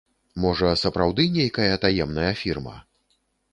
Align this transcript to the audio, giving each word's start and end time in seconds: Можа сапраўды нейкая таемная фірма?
Можа 0.45 0.71
сапраўды 0.83 1.27
нейкая 1.37 1.69
таемная 1.85 2.33
фірма? 2.43 2.77